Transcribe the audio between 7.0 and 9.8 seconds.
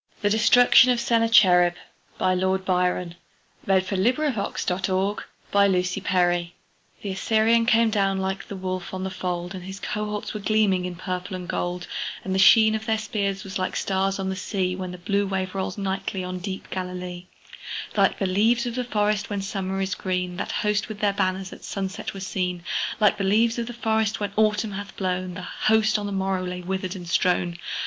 The Assyrian came down like the wolf on the fold, And his